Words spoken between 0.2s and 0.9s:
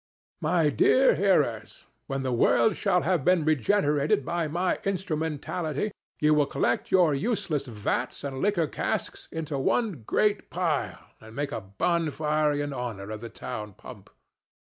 —My